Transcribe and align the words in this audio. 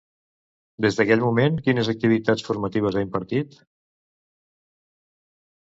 Des 0.85 0.95
d'aquell 0.99 1.21
moment, 1.25 1.59
quines 1.67 1.91
activitats 1.93 2.45
formatives 2.49 2.97
ha 2.97 3.05
impartit? 3.07 3.57